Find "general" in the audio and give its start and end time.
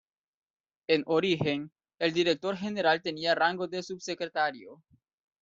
2.57-3.03